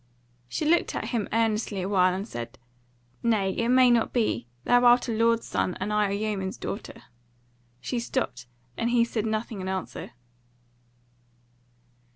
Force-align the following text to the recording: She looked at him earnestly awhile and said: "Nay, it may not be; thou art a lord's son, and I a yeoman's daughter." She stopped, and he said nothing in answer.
She 0.49 0.65
looked 0.65 0.95
at 0.95 1.09
him 1.09 1.29
earnestly 1.31 1.83
awhile 1.83 2.11
and 2.15 2.27
said: 2.27 2.57
"Nay, 3.21 3.51
it 3.51 3.69
may 3.69 3.91
not 3.91 4.11
be; 4.11 4.47
thou 4.63 4.83
art 4.83 5.07
a 5.07 5.11
lord's 5.11 5.45
son, 5.45 5.77
and 5.79 5.93
I 5.93 6.09
a 6.09 6.11
yeoman's 6.11 6.57
daughter." 6.57 7.03
She 7.79 7.99
stopped, 7.99 8.47
and 8.75 8.89
he 8.89 9.05
said 9.05 9.27
nothing 9.27 9.61
in 9.61 9.67
answer. 9.69 10.13